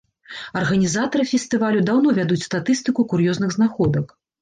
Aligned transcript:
Арганізатары 0.61 1.27
фестывалю 1.33 1.85
даўно 1.91 2.17
вядуць 2.21 2.41
статыстыку 2.49 3.01
кур'ёзных 3.15 3.49
знаходак. 3.61 4.15